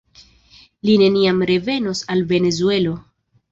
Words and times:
Li 0.89 0.95
neniam 1.01 1.45
revenos 1.51 2.03
al 2.17 2.25
Venezuelo. 2.35 2.99